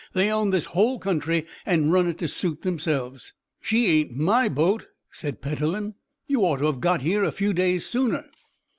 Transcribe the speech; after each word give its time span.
They 0.13 0.31
own 0.31 0.49
this 0.49 0.65
whole 0.73 0.97
country, 0.97 1.45
and 1.63 1.93
run 1.93 2.07
it 2.07 2.17
to 2.17 2.27
suit 2.27 2.63
themselves." 2.63 3.33
"She 3.61 3.85
ain't 3.85 4.15
my 4.17 4.49
boat," 4.49 4.87
said 5.11 5.43
Petellin. 5.43 5.93
"You'd 6.25 6.41
ought 6.41 6.57
to 6.57 6.65
have 6.65 6.81
got 6.81 7.01
here 7.01 7.23
a 7.23 7.31
few 7.31 7.53
days 7.53 7.85
sooner." 7.85 8.25